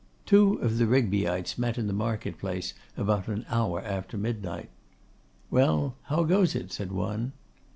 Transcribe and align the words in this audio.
Two 0.25 0.53
of 0.63 0.79
the 0.79 0.87
Rigbyites 0.87 1.59
met 1.59 1.77
in 1.77 1.85
the 1.85 1.93
market 1.93 2.39
place 2.39 2.73
about 2.97 3.27
an 3.27 3.45
hour 3.49 3.79
after 3.81 4.17
midnight. 4.17 4.71
'Well, 5.51 5.93
how 6.05 6.23
goes 6.23 6.55
it?' 6.55 6.71
said 6.71 6.91
one. 6.91 7.33